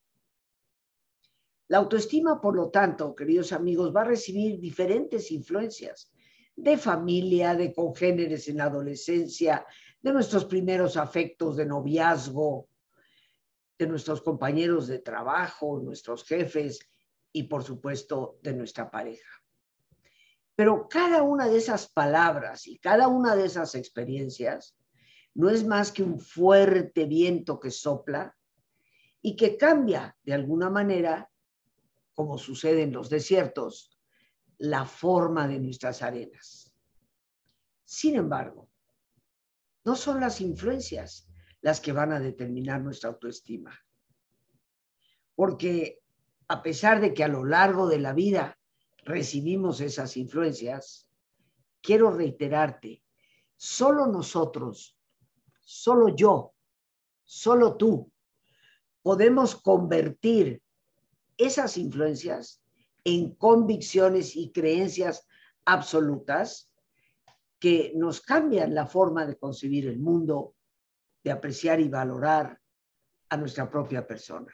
La 1.67 1.77
autoestima, 1.77 2.41
por 2.41 2.55
lo 2.55 2.69
tanto, 2.69 3.15
queridos 3.15 3.51
amigos, 3.51 3.95
va 3.95 4.01
a 4.01 4.05
recibir 4.05 4.59
diferentes 4.59 5.31
influencias 5.31 6.11
de 6.55 6.77
familia, 6.77 7.55
de 7.55 7.73
congéneres 7.73 8.47
en 8.47 8.57
la 8.57 8.65
adolescencia, 8.65 9.65
de 10.01 10.13
nuestros 10.13 10.45
primeros 10.45 10.97
afectos 10.97 11.57
de 11.57 11.65
noviazgo, 11.65 12.67
de 13.77 13.87
nuestros 13.87 14.21
compañeros 14.21 14.87
de 14.87 14.99
trabajo, 14.99 15.79
nuestros 15.79 16.25
jefes 16.25 16.79
y 17.31 17.43
por 17.43 17.63
supuesto 17.63 18.39
de 18.41 18.53
nuestra 18.53 18.89
pareja. 18.89 19.29
Pero 20.55 20.89
cada 20.89 21.21
una 21.21 21.47
de 21.47 21.57
esas 21.57 21.87
palabras 21.87 22.67
y 22.67 22.79
cada 22.79 23.07
una 23.07 23.35
de 23.35 23.45
esas 23.45 23.75
experiencias 23.75 24.75
no 25.35 25.49
es 25.49 25.65
más 25.65 25.91
que 25.91 26.03
un 26.03 26.19
fuerte 26.19 27.05
viento 27.05 27.59
que 27.59 27.71
sopla 27.71 28.35
y 29.21 29.35
que 29.35 29.57
cambia 29.57 30.17
de 30.23 30.33
alguna 30.33 30.69
manera, 30.69 31.29
como 32.13 32.37
sucede 32.37 32.83
en 32.83 32.93
los 32.93 33.09
desiertos, 33.09 33.97
la 34.57 34.85
forma 34.85 35.47
de 35.47 35.59
nuestras 35.59 36.01
arenas. 36.01 36.73
Sin 37.85 38.15
embargo, 38.15 38.69
no 39.85 39.95
son 39.95 40.19
las 40.19 40.41
influencias 40.41 41.29
las 41.61 41.79
que 41.81 41.91
van 41.91 42.11
a 42.11 42.19
determinar 42.19 42.81
nuestra 42.81 43.09
autoestima. 43.09 43.77
Porque 45.35 46.01
a 46.47 46.61
pesar 46.61 46.99
de 46.99 47.13
que 47.13 47.23
a 47.23 47.27
lo 47.27 47.45
largo 47.45 47.87
de 47.87 47.99
la 47.99 48.13
vida 48.13 48.59
recibimos 49.03 49.81
esas 49.81 50.17
influencias, 50.17 51.09
quiero 51.81 52.11
reiterarte, 52.11 53.03
solo 53.55 54.07
nosotros, 54.07 54.98
solo 55.71 56.15
yo, 56.15 56.55
solo 57.23 57.77
tú, 57.77 58.11
podemos 59.03 59.55
convertir 59.55 60.63
esas 61.37 61.77
influencias 61.77 62.63
en 63.03 63.35
convicciones 63.35 64.35
y 64.35 64.51
creencias 64.51 65.27
absolutas 65.65 66.73
que 67.59 67.93
nos 67.95 68.19
cambian 68.19 68.73
la 68.73 68.87
forma 68.87 69.27
de 69.27 69.37
concebir 69.37 69.87
el 69.87 69.99
mundo, 69.99 70.55
de 71.23 71.29
apreciar 71.29 71.79
y 71.79 71.87
valorar 71.87 72.59
a 73.29 73.37
nuestra 73.37 73.69
propia 73.69 74.07
persona. 74.07 74.51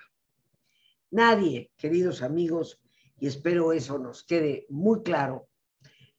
Nadie, 1.11 1.71
queridos 1.77 2.23
amigos, 2.23 2.81
y 3.17 3.27
espero 3.27 3.71
eso 3.71 3.97
nos 3.97 4.25
quede 4.25 4.65
muy 4.67 5.01
claro, 5.01 5.47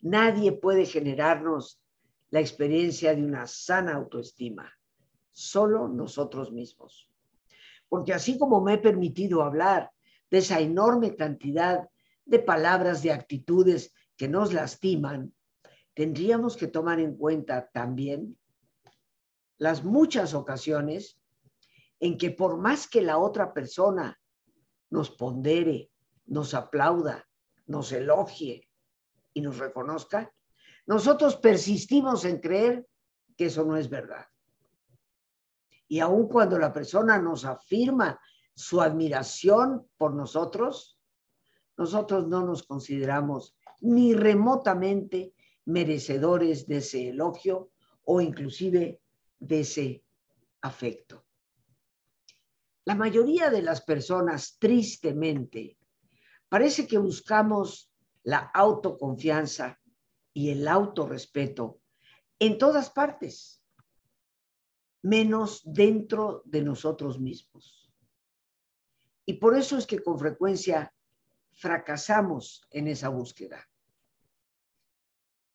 nadie 0.01 0.53
puede 0.53 0.87
generarnos 0.87 1.83
la 2.31 2.41
experiencia 2.41 3.15
de 3.15 3.23
una 3.23 3.47
sana 3.47 3.95
autoestima, 3.95 4.73
solo 5.37 5.87
nosotros 5.87 6.51
mismos. 6.51 7.11
Porque 7.91 8.15
así 8.15 8.39
como 8.39 8.63
me 8.63 8.75
he 8.75 8.79
permitido 8.79 9.43
hablar 9.43 9.91
de 10.31 10.39
esa 10.39 10.61
enorme 10.61 11.15
cantidad 11.15 11.91
de 12.25 12.39
palabras, 12.39 13.03
de 13.03 13.13
actitudes 13.13 13.93
que 14.17 14.29
nos 14.29 14.55
lastiman, 14.55 15.35
tendríamos 15.93 16.57
que 16.57 16.69
tomar 16.69 17.01
en 17.01 17.17
cuenta 17.17 17.69
también 17.69 18.39
las 19.59 19.85
muchas 19.85 20.33
ocasiones 20.33 21.21
en 22.01 22.17
que 22.17 22.31
por 22.31 22.57
más 22.57 22.89
que 22.89 23.03
la 23.03 23.19
otra 23.19 23.53
persona 23.53 24.19
nos 24.89 25.11
pondere, 25.11 25.91
nos 26.25 26.55
aplauda, 26.55 27.29
nos 27.67 27.93
elogie 27.93 28.71
y 29.35 29.43
nos 29.43 29.59
reconozca, 29.59 30.33
nosotros 30.87 31.37
persistimos 31.37 32.25
en 32.25 32.41
creer 32.41 32.87
que 33.37 33.47
eso 33.47 33.65
no 33.67 33.77
es 33.77 33.91
verdad. 33.91 34.27
Y 35.89 36.01
aun 36.01 36.29
cuando 36.29 36.59
la 36.59 36.73
persona 36.73 37.19
nos 37.19 37.45
afirma 37.45 38.21
su 38.55 38.81
admiración 38.81 39.89
por 39.97 40.15
nosotros, 40.15 40.99
nosotros 41.77 42.27
no 42.27 42.45
nos 42.45 42.63
consideramos 42.63 43.57
ni 43.81 44.15
remotamente 44.15 45.35
merecedores 45.67 46.67
de 46.67 46.79
ese 46.79 47.11
elogio 47.11 47.71
o 48.05 48.21
inclusive 48.21 49.01
de 49.39 49.61
ese 49.61 50.05
afecto. 50.63 51.25
La 52.85 52.95
mayoría 52.95 53.51
de 53.51 53.63
las 53.63 53.83
personas, 53.83 54.57
tristemente, 54.59 55.77
parece 56.49 56.87
que 56.87 56.99
buscamos 56.99 57.93
la 58.23 58.51
autoconfianza 58.55 59.79
y 60.33 60.51
el 60.51 60.67
autorrespeto 60.69 61.81
en 62.39 62.59
todas 62.59 62.91
partes, 62.91 63.63
menos 65.03 65.63
dentro 65.65 66.43
de 66.45 66.63
nosotros 66.63 67.21
mismos. 67.21 67.93
Y 69.25 69.35
por 69.35 69.57
eso 69.57 69.77
es 69.77 69.87
que 69.87 70.01
con 70.01 70.19
frecuencia 70.19 70.93
fracasamos 71.53 72.67
en 72.71 72.89
esa 72.89 73.09
búsqueda. 73.09 73.69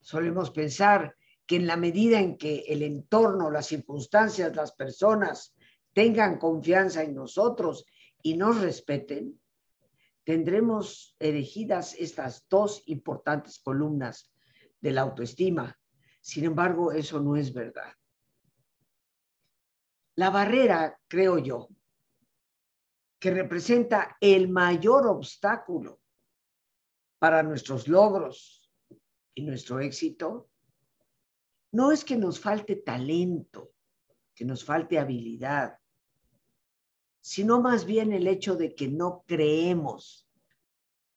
Solemos 0.00 0.50
pensar 0.50 1.16
que 1.46 1.56
en 1.56 1.66
la 1.66 1.76
medida 1.76 2.18
en 2.20 2.36
que 2.36 2.64
el 2.68 2.82
entorno, 2.82 3.50
las 3.50 3.66
circunstancias, 3.66 4.54
las 4.54 4.72
personas 4.72 5.54
tengan 5.92 6.38
confianza 6.38 7.02
en 7.02 7.14
nosotros 7.14 7.86
y 8.22 8.36
nos 8.36 8.60
respeten, 8.60 9.40
tendremos 10.24 11.16
erigidas 11.18 11.94
estas 11.98 12.46
dos 12.48 12.82
importantes 12.86 13.58
columnas 13.58 14.32
de 14.80 14.92
la 14.92 15.02
autoestima. 15.02 15.78
Sin 16.20 16.44
embargo, 16.44 16.92
eso 16.92 17.20
no 17.20 17.36
es 17.36 17.52
verdad. 17.52 17.92
La 20.16 20.30
barrera, 20.30 20.98
creo 21.08 21.38
yo, 21.38 21.68
que 23.18 23.30
representa 23.30 24.16
el 24.20 24.48
mayor 24.48 25.06
obstáculo 25.06 26.00
para 27.18 27.42
nuestros 27.42 27.88
logros 27.88 28.70
y 29.34 29.42
nuestro 29.42 29.80
éxito, 29.80 30.50
no 31.70 31.92
es 31.92 32.04
que 32.04 32.16
nos 32.16 32.40
falte 32.40 32.76
talento, 32.76 33.72
que 34.34 34.44
nos 34.44 34.64
falte 34.64 34.98
habilidad, 34.98 35.78
sino 37.20 37.60
más 37.60 37.84
bien 37.84 38.12
el 38.12 38.26
hecho 38.26 38.56
de 38.56 38.74
que 38.74 38.88
no 38.88 39.24
creemos 39.26 40.28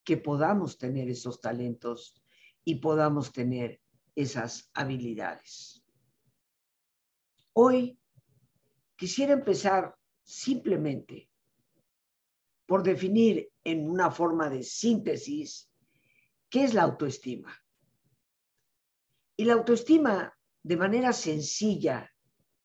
que 0.03 0.17
podamos 0.17 0.77
tener 0.77 1.09
esos 1.09 1.41
talentos 1.41 2.23
y 2.63 2.75
podamos 2.75 3.33
tener 3.33 3.81
esas 4.15 4.69
habilidades. 4.73 5.83
Hoy 7.53 7.99
quisiera 8.95 9.33
empezar 9.33 9.95
simplemente 10.23 11.29
por 12.65 12.83
definir 12.83 13.51
en 13.63 13.89
una 13.89 14.09
forma 14.09 14.49
de 14.49 14.63
síntesis 14.63 15.69
qué 16.49 16.63
es 16.63 16.73
la 16.73 16.83
autoestima. 16.83 17.53
Y 19.37 19.45
la 19.45 19.53
autoestima, 19.53 20.33
de 20.63 20.77
manera 20.77 21.13
sencilla 21.13 22.11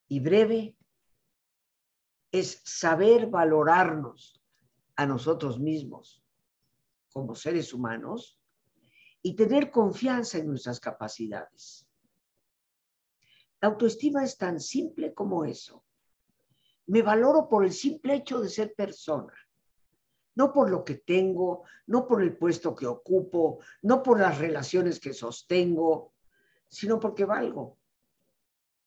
y 0.08 0.20
breve, 0.20 0.76
es 2.32 2.62
saber 2.64 3.26
valorarnos 3.26 4.40
a 4.96 5.06
nosotros 5.06 5.58
mismos 5.58 6.22
como 7.12 7.34
seres 7.34 7.74
humanos 7.74 8.38
y 9.22 9.34
tener 9.34 9.70
confianza 9.70 10.38
en 10.38 10.46
nuestras 10.46 10.78
capacidades. 10.78 11.86
La 13.60 13.68
autoestima 13.68 14.24
es 14.24 14.38
tan 14.38 14.60
simple 14.60 15.12
como 15.12 15.44
eso. 15.44 15.84
Me 16.86 17.02
valoro 17.02 17.48
por 17.48 17.64
el 17.64 17.72
simple 17.72 18.14
hecho 18.14 18.40
de 18.40 18.48
ser 18.48 18.74
persona, 18.74 19.32
no 20.34 20.52
por 20.52 20.70
lo 20.70 20.84
que 20.84 20.96
tengo, 20.96 21.64
no 21.86 22.06
por 22.06 22.22
el 22.22 22.36
puesto 22.36 22.74
que 22.74 22.86
ocupo, 22.86 23.58
no 23.82 24.02
por 24.02 24.20
las 24.20 24.38
relaciones 24.38 24.98
que 24.98 25.12
sostengo, 25.12 26.14
sino 26.68 26.98
porque 26.98 27.24
valgo 27.24 27.80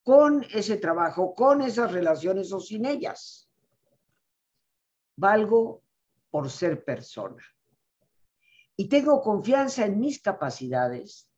con 0.04 0.44
ese 0.52 0.76
trabajo, 0.76 1.34
con 1.34 1.62
esas 1.62 1.90
relaciones 1.90 2.52
o 2.52 2.60
sin 2.60 2.84
ellas. 2.84 3.50
Valgo 5.16 5.82
por 6.30 6.50
ser 6.50 6.84
persona. 6.84 7.42
Y 8.76 8.88
tengo 8.88 9.22
confianza 9.22 9.86
en 9.86 9.98
mis 9.98 10.20
capacidades 10.20 11.30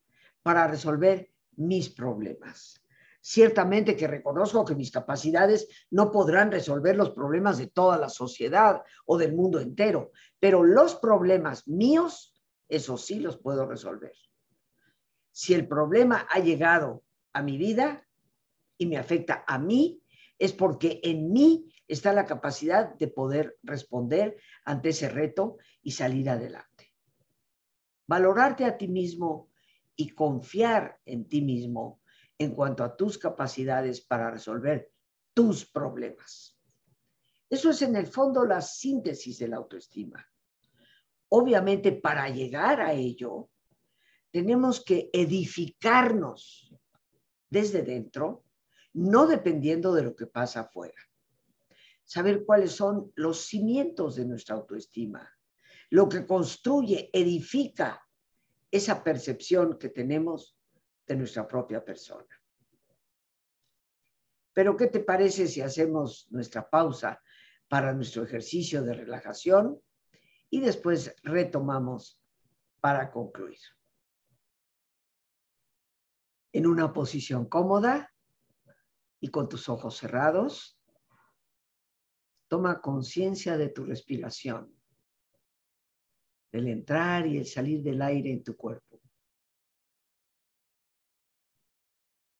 para 0.42 0.66
resolver 0.66 1.30
mis 1.52 1.88
problemas. 1.90 2.82
Ciertamente 3.28 3.96
que 3.96 4.06
reconozco 4.06 4.64
que 4.64 4.76
mis 4.76 4.92
capacidades 4.92 5.66
no 5.90 6.12
podrán 6.12 6.52
resolver 6.52 6.94
los 6.94 7.10
problemas 7.10 7.58
de 7.58 7.66
toda 7.66 7.98
la 7.98 8.08
sociedad 8.08 8.84
o 9.04 9.18
del 9.18 9.34
mundo 9.34 9.58
entero, 9.58 10.12
pero 10.38 10.62
los 10.62 10.94
problemas 10.94 11.66
míos, 11.66 12.40
eso 12.68 12.96
sí 12.96 13.18
los 13.18 13.36
puedo 13.36 13.66
resolver. 13.66 14.12
Si 15.32 15.54
el 15.54 15.66
problema 15.66 16.28
ha 16.30 16.38
llegado 16.38 17.02
a 17.32 17.42
mi 17.42 17.58
vida, 17.58 18.06
y 18.78 18.86
me 18.86 18.96
afecta 18.96 19.42
a 19.44 19.58
mí, 19.58 20.00
es 20.38 20.52
porque 20.52 21.00
en 21.02 21.32
mí 21.32 21.74
está 21.88 22.12
la 22.12 22.26
capacidad 22.26 22.94
de 22.94 23.08
poder 23.08 23.58
responder 23.64 24.36
ante 24.64 24.90
ese 24.90 25.08
reto 25.08 25.56
y 25.82 25.90
salir 25.90 26.30
adelante. 26.30 26.94
Valorarte 28.06 28.64
a 28.64 28.78
ti 28.78 28.86
mismo 28.86 29.50
y 29.96 30.10
confiar 30.10 31.00
en 31.04 31.28
ti 31.28 31.42
mismo 31.42 32.02
en 32.38 32.54
cuanto 32.54 32.84
a 32.84 32.96
tus 32.96 33.18
capacidades 33.18 34.00
para 34.00 34.30
resolver 34.30 34.92
tus 35.34 35.64
problemas. 35.64 36.58
Eso 37.48 37.70
es 37.70 37.82
en 37.82 37.96
el 37.96 38.06
fondo 38.06 38.44
la 38.44 38.60
síntesis 38.60 39.38
de 39.38 39.48
la 39.48 39.56
autoestima. 39.56 40.26
Obviamente, 41.28 41.92
para 41.92 42.28
llegar 42.28 42.80
a 42.80 42.92
ello, 42.92 43.50
tenemos 44.30 44.84
que 44.84 45.10
edificarnos 45.12 46.74
desde 47.48 47.82
dentro 47.82 48.46
no 48.96 49.26
dependiendo 49.26 49.94
de 49.94 50.02
lo 50.02 50.16
que 50.16 50.26
pasa 50.26 50.60
afuera. 50.60 50.98
Saber 52.04 52.44
cuáles 52.46 52.72
son 52.72 53.12
los 53.14 53.40
cimientos 53.44 54.16
de 54.16 54.24
nuestra 54.24 54.54
autoestima, 54.54 55.30
lo 55.90 56.08
que 56.08 56.26
construye, 56.26 57.10
edifica 57.12 58.02
esa 58.70 59.04
percepción 59.04 59.78
que 59.78 59.90
tenemos 59.90 60.55
de 61.06 61.16
nuestra 61.16 61.46
propia 61.46 61.84
persona. 61.84 62.26
Pero, 64.52 64.76
¿qué 64.76 64.86
te 64.86 65.00
parece 65.00 65.46
si 65.46 65.60
hacemos 65.60 66.26
nuestra 66.30 66.68
pausa 66.68 67.22
para 67.68 67.92
nuestro 67.92 68.22
ejercicio 68.22 68.82
de 68.82 68.94
relajación 68.94 69.80
y 70.50 70.60
después 70.60 71.14
retomamos 71.22 72.20
para 72.80 73.10
concluir? 73.10 73.58
En 76.52 76.66
una 76.66 76.92
posición 76.92 77.46
cómoda, 77.46 78.12
y 79.20 79.28
con 79.28 79.48
tus 79.48 79.68
ojos 79.68 79.96
cerrados, 79.96 80.78
toma 82.48 82.80
conciencia 82.80 83.56
de 83.56 83.68
tu 83.68 83.84
respiración. 83.84 84.72
del 86.52 86.68
entrar 86.68 87.26
y 87.26 87.36
el 87.36 87.44
salir 87.44 87.82
del 87.82 88.00
aire 88.00 88.30
en 88.32 88.42
tu 88.42 88.56
cuerpo. 88.56 88.85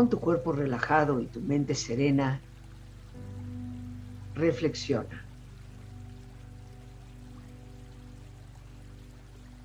Con 0.00 0.08
tu 0.08 0.18
cuerpo 0.18 0.52
relajado 0.52 1.20
y 1.20 1.26
tu 1.26 1.42
mente 1.42 1.74
serena, 1.74 2.40
reflexiona. 4.34 5.26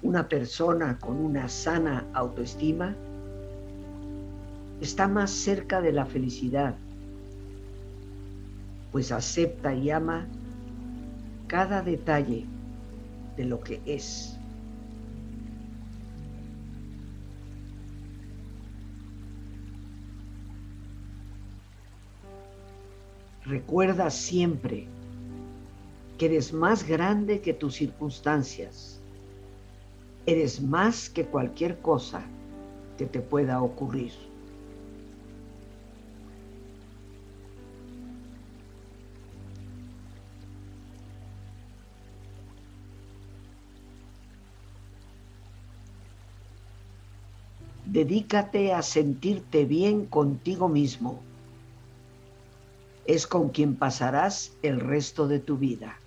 Una 0.02 0.28
persona 0.28 1.00
con 1.00 1.16
una 1.24 1.48
sana 1.48 2.06
autoestima 2.14 2.94
está 4.82 5.08
más 5.08 5.32
cerca 5.32 5.80
de 5.80 5.94
la 5.94 6.06
felicidad, 6.06 6.76
pues 8.92 9.14
acepta 9.14 9.74
y 9.74 9.90
ama 9.90 10.26
cada 11.48 11.82
detalle 11.82 12.46
de 13.38 13.46
lo 13.46 13.62
que 13.62 13.82
es. 13.86 14.35
Recuerda 23.46 24.10
siempre 24.10 24.88
que 26.18 26.26
eres 26.26 26.52
más 26.52 26.88
grande 26.88 27.42
que 27.42 27.54
tus 27.54 27.76
circunstancias. 27.76 29.00
Eres 30.26 30.60
más 30.60 31.12
que 31.12 31.26
cualquier 31.26 31.80
cosa 31.80 32.24
que 32.98 33.06
te 33.06 33.22
pueda 33.22 33.62
ocurrir. 33.62 34.14
Dedícate 47.86 48.74
a 48.74 48.82
sentirte 48.82 49.66
bien 49.66 50.08
contigo 50.08 50.68
mismo 50.68 51.22
es 53.06 53.28
con 53.28 53.50
quien 53.50 53.76
pasarás 53.76 54.58
el 54.62 54.80
resto 54.80 55.28
de 55.28 55.40
tu 55.40 55.58
vida. 55.58 56.00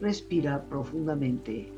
Respira 0.00 0.64
profundamente 0.68 1.77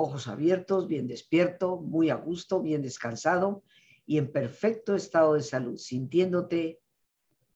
ojos 0.00 0.28
abiertos, 0.28 0.88
bien 0.88 1.06
despierto, 1.06 1.76
muy 1.76 2.10
a 2.10 2.14
gusto, 2.14 2.62
bien 2.62 2.82
descansado 2.82 3.62
y 4.06 4.18
en 4.18 4.32
perfecto 4.32 4.94
estado 4.94 5.34
de 5.34 5.42
salud, 5.42 5.76
sintiéndote 5.76 6.80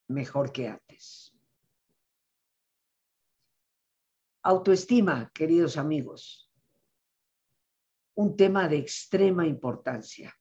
mejor 0.09 0.53
que 0.53 0.69
antes. 0.69 1.35
Autoestima, 4.43 5.31
queridos 5.33 5.79
amigos, 5.79 6.53
un 8.15 8.37
tema 8.37 8.69
de 8.69 8.77
extrema 8.77 9.47
importancia, 9.47 10.35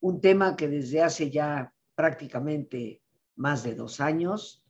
un 0.00 0.20
tema 0.20 0.54
que 0.54 0.68
desde 0.68 1.02
hace 1.02 1.30
ya 1.30 1.74
prácticamente 1.96 3.02
más 3.34 3.64
de 3.64 3.74
dos 3.74 4.00
años, 4.00 4.64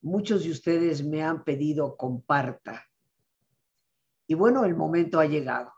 muchos 0.00 0.44
de 0.44 0.52
ustedes 0.52 1.04
me 1.04 1.22
han 1.22 1.42
pedido 1.42 1.96
comparta 1.96 2.86
y 4.26 4.34
bueno, 4.34 4.64
el 4.64 4.74
momento 4.74 5.20
ha 5.20 5.26
llegado. 5.26 5.72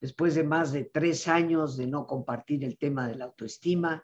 Después 0.00 0.34
de 0.34 0.44
más 0.44 0.72
de 0.72 0.84
tres 0.84 1.28
años 1.28 1.76
de 1.76 1.86
no 1.86 2.06
compartir 2.06 2.64
el 2.64 2.78
tema 2.78 3.06
de 3.06 3.16
la 3.16 3.26
autoestima, 3.26 4.02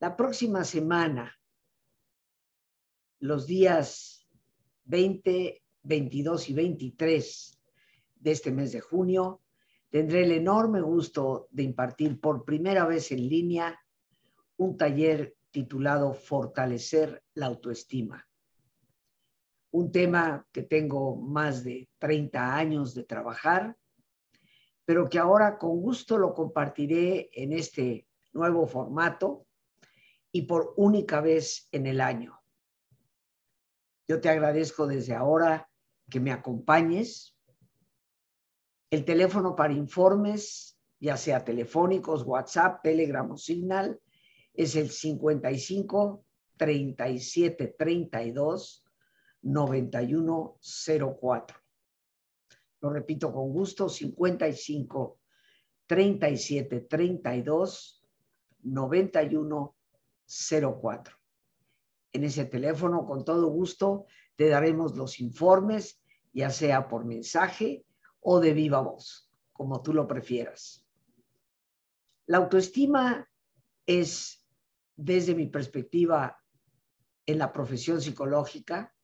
la 0.00 0.16
próxima 0.16 0.64
semana, 0.64 1.38
los 3.20 3.46
días 3.46 4.28
20, 4.84 5.62
22 5.82 6.50
y 6.50 6.54
23 6.54 7.58
de 8.16 8.30
este 8.30 8.52
mes 8.52 8.72
de 8.72 8.80
junio, 8.80 9.40
tendré 9.88 10.24
el 10.24 10.32
enorme 10.32 10.82
gusto 10.82 11.48
de 11.50 11.62
impartir 11.62 12.20
por 12.20 12.44
primera 12.44 12.84
vez 12.86 13.12
en 13.12 13.28
línea 13.28 13.80
un 14.58 14.76
taller 14.76 15.36
titulado 15.50 16.12
Fortalecer 16.12 17.22
la 17.34 17.46
autoestima 17.46 18.29
un 19.72 19.92
tema 19.92 20.46
que 20.52 20.62
tengo 20.62 21.16
más 21.16 21.64
de 21.64 21.88
30 21.98 22.56
años 22.56 22.94
de 22.94 23.04
trabajar, 23.04 23.76
pero 24.84 25.08
que 25.08 25.18
ahora 25.18 25.58
con 25.58 25.80
gusto 25.80 26.18
lo 26.18 26.34
compartiré 26.34 27.30
en 27.32 27.52
este 27.52 28.06
nuevo 28.32 28.66
formato 28.66 29.46
y 30.32 30.42
por 30.42 30.74
única 30.76 31.20
vez 31.20 31.68
en 31.72 31.86
el 31.86 32.00
año. 32.00 32.40
Yo 34.08 34.20
te 34.20 34.28
agradezco 34.28 34.86
desde 34.86 35.14
ahora 35.14 35.70
que 36.08 36.18
me 36.18 36.32
acompañes. 36.32 37.36
El 38.90 39.04
teléfono 39.04 39.54
para 39.54 39.72
informes, 39.72 40.76
ya 40.98 41.16
sea 41.16 41.44
telefónicos, 41.44 42.24
WhatsApp, 42.24 42.82
Telegram 42.82 43.30
o 43.30 43.36
Signal, 43.36 44.00
es 44.52 44.74
el 44.74 44.90
55 44.90 46.24
37 46.56 47.74
32 47.78 48.84
9104. 49.42 51.58
Lo 52.80 52.90
repito 52.90 53.32
con 53.32 53.52
gusto, 53.52 53.88
55 53.88 55.20
37 55.86 56.80
32 56.82 58.04
91 58.62 59.76
04. 60.80 61.16
En 62.12 62.24
ese 62.24 62.44
teléfono, 62.44 63.06
con 63.06 63.24
todo 63.24 63.48
gusto, 63.48 64.06
te 64.36 64.48
daremos 64.48 64.96
los 64.96 65.20
informes, 65.20 66.00
ya 66.32 66.50
sea 66.50 66.88
por 66.88 67.04
mensaje 67.04 67.84
o 68.20 68.40
de 68.40 68.54
viva 68.54 68.80
voz, 68.80 69.30
como 69.52 69.82
tú 69.82 69.92
lo 69.92 70.06
prefieras. 70.06 70.86
La 72.26 72.38
autoestima 72.38 73.28
es, 73.86 74.44
desde 74.96 75.34
mi 75.34 75.46
perspectiva 75.46 76.38
en 77.26 77.38
la 77.38 77.52
profesión 77.52 78.00
psicológica, 78.00 78.94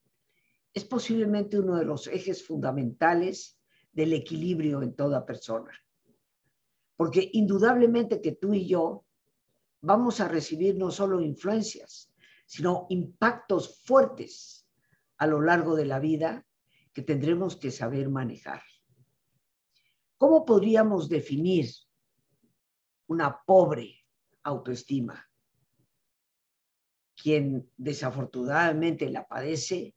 es 0.77 0.85
posiblemente 0.85 1.59
uno 1.59 1.75
de 1.75 1.85
los 1.85 2.05
ejes 2.05 2.45
fundamentales 2.45 3.59
del 3.91 4.13
equilibrio 4.13 4.83
en 4.83 4.95
toda 4.95 5.25
persona. 5.25 5.71
Porque 6.95 7.29
indudablemente 7.33 8.21
que 8.21 8.33
tú 8.33 8.53
y 8.53 8.67
yo 8.67 9.03
vamos 9.81 10.19
a 10.19 10.27
recibir 10.27 10.77
no 10.77 10.91
solo 10.91 11.19
influencias, 11.19 12.13
sino 12.45 12.85
impactos 12.89 13.81
fuertes 13.83 14.67
a 15.17 15.25
lo 15.25 15.41
largo 15.41 15.75
de 15.75 15.85
la 15.85 15.99
vida 15.99 16.45
que 16.93 17.01
tendremos 17.01 17.55
que 17.55 17.71
saber 17.71 18.09
manejar. 18.09 18.61
¿Cómo 20.17 20.45
podríamos 20.45 21.09
definir 21.09 21.67
una 23.07 23.41
pobre 23.45 24.05
autoestima, 24.43 25.27
quien 27.15 27.67
desafortunadamente 27.77 29.09
la 29.09 29.27
padece, 29.27 29.96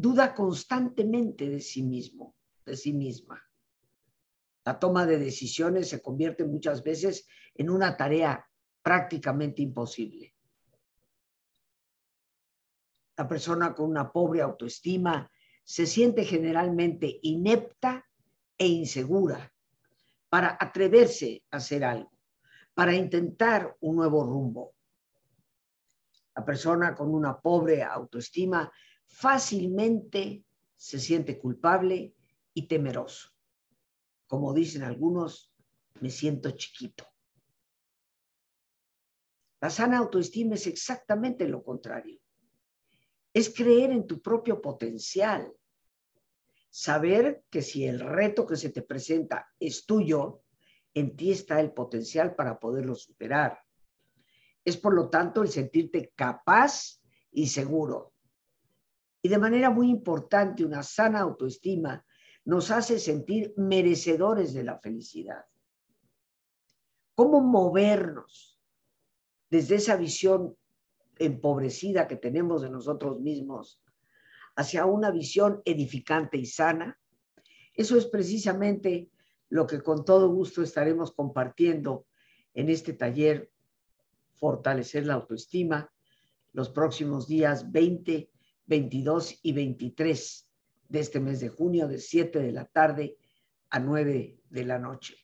duda 0.00 0.34
constantemente 0.34 1.48
de 1.48 1.60
sí 1.60 1.82
mismo, 1.82 2.34
de 2.64 2.76
sí 2.76 2.92
misma. 2.92 3.42
La 4.64 4.78
toma 4.78 5.04
de 5.04 5.18
decisiones 5.18 5.90
se 5.90 6.00
convierte 6.00 6.44
muchas 6.44 6.82
veces 6.82 7.28
en 7.54 7.68
una 7.68 7.96
tarea 7.96 8.46
prácticamente 8.82 9.60
imposible. 9.60 10.34
La 13.16 13.28
persona 13.28 13.74
con 13.74 13.90
una 13.90 14.10
pobre 14.10 14.40
autoestima 14.40 15.30
se 15.62 15.86
siente 15.86 16.24
generalmente 16.24 17.18
inepta 17.22 18.02
e 18.56 18.66
insegura 18.66 19.52
para 20.30 20.56
atreverse 20.58 21.44
a 21.50 21.58
hacer 21.58 21.84
algo, 21.84 22.12
para 22.72 22.94
intentar 22.94 23.76
un 23.80 23.96
nuevo 23.96 24.24
rumbo. 24.24 24.74
La 26.34 26.44
persona 26.44 26.94
con 26.94 27.12
una 27.12 27.38
pobre 27.38 27.82
autoestima 27.82 28.72
fácilmente 29.10 30.44
se 30.76 30.98
siente 30.98 31.38
culpable 31.38 32.14
y 32.54 32.66
temeroso. 32.66 33.30
Como 34.26 34.54
dicen 34.54 34.82
algunos, 34.82 35.52
me 36.00 36.08
siento 36.10 36.52
chiquito. 36.52 37.06
La 39.60 39.68
sana 39.68 39.98
autoestima 39.98 40.54
es 40.54 40.66
exactamente 40.66 41.46
lo 41.46 41.62
contrario. 41.62 42.18
Es 43.34 43.52
creer 43.54 43.90
en 43.90 44.06
tu 44.06 44.22
propio 44.22 44.62
potencial. 44.62 45.52
Saber 46.70 47.44
que 47.50 47.60
si 47.60 47.84
el 47.84 48.00
reto 48.00 48.46
que 48.46 48.56
se 48.56 48.70
te 48.70 48.82
presenta 48.82 49.48
es 49.58 49.84
tuyo, 49.84 50.42
en 50.94 51.14
ti 51.16 51.32
está 51.32 51.60
el 51.60 51.72
potencial 51.72 52.34
para 52.34 52.58
poderlo 52.58 52.94
superar. 52.94 53.60
Es 54.64 54.76
por 54.76 54.94
lo 54.94 55.10
tanto 55.10 55.42
el 55.42 55.48
sentirte 55.48 56.12
capaz 56.14 57.02
y 57.32 57.48
seguro. 57.48 58.14
Y 59.22 59.28
de 59.28 59.38
manera 59.38 59.70
muy 59.70 59.90
importante, 59.90 60.64
una 60.64 60.82
sana 60.82 61.20
autoestima 61.20 62.04
nos 62.44 62.70
hace 62.70 62.98
sentir 62.98 63.52
merecedores 63.56 64.54
de 64.54 64.64
la 64.64 64.78
felicidad. 64.78 65.44
¿Cómo 67.14 67.40
movernos 67.40 68.58
desde 69.50 69.76
esa 69.76 69.96
visión 69.96 70.56
empobrecida 71.18 72.08
que 72.08 72.16
tenemos 72.16 72.62
de 72.62 72.70
nosotros 72.70 73.20
mismos 73.20 73.82
hacia 74.56 74.86
una 74.86 75.10
visión 75.10 75.60
edificante 75.64 76.38
y 76.38 76.46
sana? 76.46 76.98
Eso 77.74 77.96
es 77.98 78.06
precisamente 78.06 79.10
lo 79.50 79.66
que 79.66 79.82
con 79.82 80.04
todo 80.04 80.30
gusto 80.30 80.62
estaremos 80.62 81.12
compartiendo 81.12 82.06
en 82.54 82.70
este 82.70 82.94
taller 82.94 83.50
Fortalecer 84.40 85.04
la 85.04 85.14
autoestima 85.14 85.92
los 86.52 86.70
próximos 86.70 87.28
días 87.28 87.70
20, 87.70 88.30
22 88.70 89.40
y 89.42 89.52
23 89.52 90.48
de 90.88 91.00
este 91.00 91.18
mes 91.18 91.40
de 91.40 91.48
junio, 91.48 91.88
de 91.88 91.98
7 91.98 92.38
de 92.38 92.52
la 92.52 92.66
tarde 92.66 93.16
a 93.68 93.80
9 93.80 94.38
de 94.48 94.64
la 94.64 94.78
noche. 94.78 95.16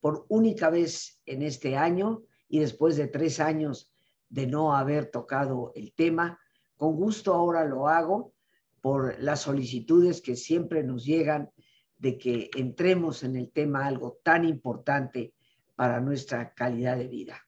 Por 0.00 0.26
única 0.28 0.68
vez 0.68 1.22
en 1.24 1.40
este 1.40 1.78
año 1.78 2.22
y 2.46 2.58
después 2.58 2.96
de 2.96 3.08
tres 3.08 3.40
años 3.40 3.90
de 4.28 4.46
no 4.46 4.76
haber 4.76 5.10
tocado 5.10 5.72
el 5.74 5.94
tema, 5.94 6.38
con 6.76 6.94
gusto 6.94 7.32
ahora 7.32 7.64
lo 7.64 7.88
hago 7.88 8.34
por 8.82 9.18
las 9.22 9.40
solicitudes 9.40 10.20
que 10.20 10.36
siempre 10.36 10.84
nos 10.84 11.06
llegan 11.06 11.50
de 11.96 12.18
que 12.18 12.50
entremos 12.54 13.22
en 13.22 13.34
el 13.36 13.50
tema 13.50 13.86
algo 13.86 14.18
tan 14.22 14.44
importante 14.44 15.32
para 15.74 16.00
nuestra 16.00 16.52
calidad 16.52 16.98
de 16.98 17.08
vida. 17.08 17.40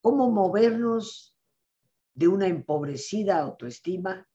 ¿Cómo 0.00 0.30
movernos 0.30 1.36
de 2.14 2.28
una 2.28 2.46
empobrecida 2.46 3.38
autoestima 3.38 4.28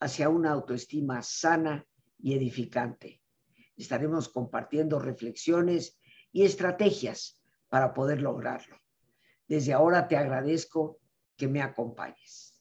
hacia 0.00 0.28
una 0.28 0.52
autoestima 0.52 1.22
sana 1.22 1.86
y 2.18 2.34
edificante? 2.34 3.22
Estaremos 3.76 4.28
compartiendo 4.28 4.98
reflexiones 4.98 5.98
y 6.32 6.44
estrategias 6.44 7.40
para 7.68 7.94
poder 7.94 8.20
lograrlo. 8.20 8.76
Desde 9.46 9.72
ahora 9.72 10.08
te 10.08 10.16
agradezco 10.16 10.98
que 11.36 11.48
me 11.48 11.62
acompañes. 11.62 12.60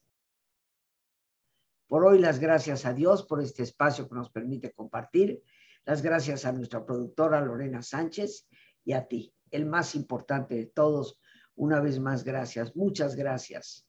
Por 1.87 2.05
hoy 2.05 2.19
las 2.19 2.39
gracias 2.39 2.85
a 2.85 2.93
Dios 2.93 3.25
por 3.25 3.41
este 3.41 3.63
espacio 3.63 4.07
que 4.07 4.15
nos 4.15 4.29
permite 4.29 4.71
compartir 4.71 5.41
las 5.85 6.01
gracias 6.01 6.45
a 6.45 6.51
nuestra 6.51 6.85
productora 6.85 7.41
Lorena 7.41 7.81
Sánchez 7.81 8.47
y 8.85 8.93
a 8.93 9.07
ti, 9.07 9.33
el 9.49 9.65
más 9.65 9.95
importante 9.95 10.55
de 10.55 10.67
todos. 10.67 11.19
Una 11.55 11.79
vez 11.79 11.99
más, 11.99 12.23
gracias, 12.23 12.75
muchas 12.75 13.15
gracias 13.15 13.88